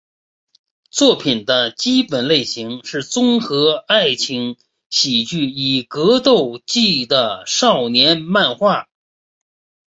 [0.89, 4.57] 作品的基本类型是综合了爱情
[4.89, 8.87] 喜剧与格斗技的少年漫画。